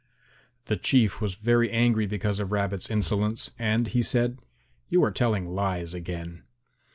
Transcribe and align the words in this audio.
The 0.65 0.77
Chief 0.77 1.21
was 1.21 1.35
very 1.35 1.69
angry 1.69 2.07
because 2.07 2.39
of 2.39 2.51
Rabbit's 2.51 2.89
insolence, 2.89 3.51
and 3.59 3.85
he 3.87 4.01
said, 4.01 4.39
"You 4.89 5.03
are 5.03 5.11
telling 5.11 5.45
lies 5.45 5.93
again." 5.93 6.41